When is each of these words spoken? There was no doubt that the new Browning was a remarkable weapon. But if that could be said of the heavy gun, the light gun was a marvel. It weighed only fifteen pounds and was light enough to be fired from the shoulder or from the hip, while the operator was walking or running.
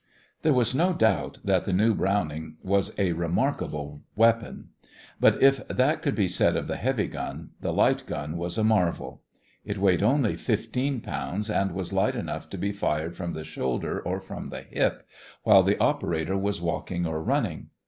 There 0.41 0.51
was 0.51 0.73
no 0.73 0.93
doubt 0.93 1.37
that 1.43 1.65
the 1.65 1.73
new 1.73 1.93
Browning 1.93 2.55
was 2.63 2.91
a 2.97 3.11
remarkable 3.11 4.01
weapon. 4.15 4.69
But 5.19 5.39
if 5.43 5.67
that 5.67 6.01
could 6.01 6.15
be 6.15 6.27
said 6.27 6.55
of 6.55 6.65
the 6.65 6.77
heavy 6.77 7.05
gun, 7.05 7.51
the 7.61 7.71
light 7.71 8.07
gun 8.07 8.35
was 8.35 8.57
a 8.57 8.63
marvel. 8.63 9.21
It 9.63 9.77
weighed 9.77 10.01
only 10.01 10.35
fifteen 10.37 11.01
pounds 11.01 11.51
and 11.51 11.71
was 11.73 11.93
light 11.93 12.15
enough 12.15 12.49
to 12.49 12.57
be 12.57 12.71
fired 12.71 13.15
from 13.15 13.33
the 13.33 13.43
shoulder 13.43 13.99
or 13.99 14.19
from 14.19 14.47
the 14.47 14.61
hip, 14.61 15.07
while 15.43 15.61
the 15.61 15.77
operator 15.77 16.35
was 16.35 16.59
walking 16.59 17.05
or 17.05 17.21
running. 17.21 17.69